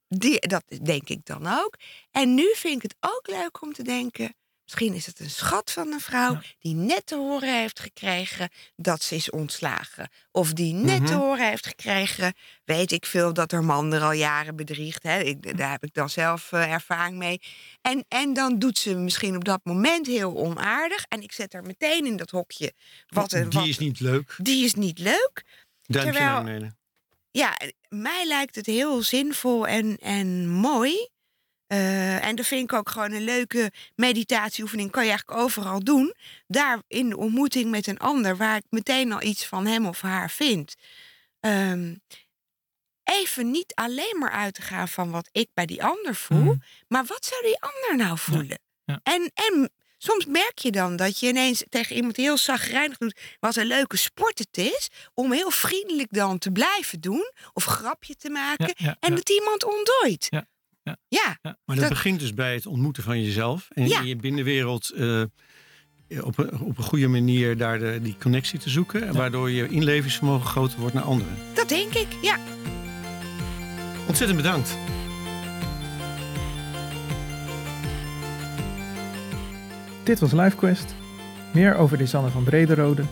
[0.09, 1.77] die, dat denk ik dan ook.
[2.11, 4.35] En nu vind ik het ook leuk om te denken.
[4.71, 6.43] Misschien is het een schat van een vrouw Ja.
[6.59, 10.09] die net te horen heeft gekregen dat ze is ontslagen.
[10.31, 11.23] Of die net te Mhm.
[11.23, 15.03] horen heeft gekregen, weet ik veel, dat haar man er al jaren bedriegt.
[15.03, 15.19] Hè.
[15.21, 17.41] Ik, daar heb ik dan zelf eh, ervaring mee.
[17.81, 21.05] En, en dan doet ze misschien op dat moment heel onaardig.
[21.09, 22.73] En ik zet haar meteen in dat hokje.
[23.09, 24.35] Wat Die wat, is niet leuk.
[24.39, 25.45] die is niet leuk
[25.83, 26.79] Duimpje Terwijl- naar beneden.
[27.31, 27.57] ja,
[27.89, 31.09] mij lijkt het heel zinvol en, en mooi.
[31.71, 34.91] Eh, en dat vind ik ook gewoon een leuke meditatieoefening.
[34.91, 36.15] Kan je eigenlijk overal doen.
[36.47, 40.01] Daar in de ontmoeting met een ander, waar ik meteen al iets van hem of
[40.01, 40.75] haar vind.
[41.41, 41.95] Ehm,
[43.05, 46.39] even niet alleen maar uit te gaan van wat ik bij die ander voel.
[46.39, 46.57] Mhm.
[46.89, 48.61] Maar wat zou die ander nou voelen?
[48.85, 49.01] ja.
[49.03, 53.21] En, en soms merk je dan dat je ineens tegen iemand heel zagrijnig doet...
[53.41, 54.89] wat een leuke sport het is...
[55.15, 57.33] om heel vriendelijk dan te blijven doen...
[57.53, 58.67] of grapje te maken...
[58.67, 59.17] Ja, ja, en ja.
[59.17, 60.29] dat iemand ontdooit.
[60.83, 61.39] Ja, ja.
[61.43, 61.57] ja.
[61.65, 63.69] Maar dat, Dat- begint dus bij het ontmoeten van jezelf.
[63.73, 64.01] En Ja.
[64.01, 65.23] in je binnenwereld eh,
[66.21, 69.13] op, een, op een goede manier daar de, die connectie te zoeken.
[69.15, 71.35] Waardoor je inlevingsvermogen groter wordt naar anderen.
[71.55, 72.07] dat denk ik.
[72.23, 72.37] Ja.
[74.09, 74.77] Ontzettend bedankt.
[80.05, 80.95] Dit was LiveQuest.
[81.53, 83.03] Meer over Lisanne van Brederode,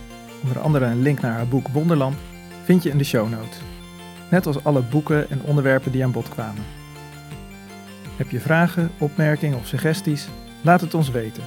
[0.43, 2.16] onder andere een link naar haar boek Wonderland,
[2.64, 3.57] vind je in de show notes.
[4.31, 6.64] Net als alle boeken en onderwerpen die aan bod kwamen.
[8.19, 10.29] Heb je vragen, opmerkingen of suggesties?
[10.62, 11.43] Laat het ons weten.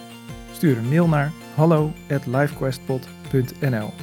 [0.52, 3.94] Stuur een mail naar hallo@livequestpod.nl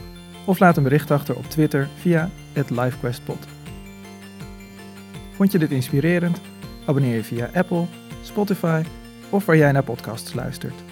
[0.44, 2.30] of laat een bericht achter op Twitter via
[2.68, 3.46] @livequestpod.
[5.34, 6.40] Vond je dit inspirerend?
[6.86, 7.84] Abonneer je via Apple,
[8.22, 8.82] Spotify
[9.30, 10.82] of waar jij naar podcasts luistert.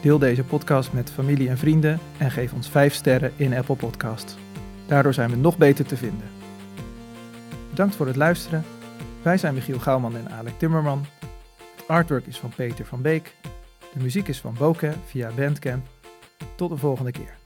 [0.00, 4.36] Deel deze podcast met familie en vrienden en geef ons 5 sterren in Apple Podcasts.
[4.86, 6.28] Daardoor zijn we nog beter te vinden.
[7.70, 8.64] Bedankt voor het luisteren.
[9.28, 11.06] Wij zijn Michiel Gouwman en Alec Timmerman.
[11.76, 13.34] Het artwork is van Peter van Beek.
[13.92, 15.86] De muziek is van Boke via Bandcamp.
[16.54, 17.37] Tot de volgende keer.